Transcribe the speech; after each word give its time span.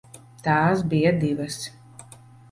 Tās 0.45 0.79
bija 0.93 1.11
divas. 1.23 1.59